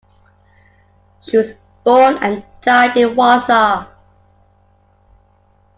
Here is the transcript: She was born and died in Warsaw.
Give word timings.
She 1.21 1.37
was 1.37 1.53
born 1.83 2.17
and 2.23 2.43
died 2.63 2.97
in 2.97 3.15
Warsaw. 3.15 3.85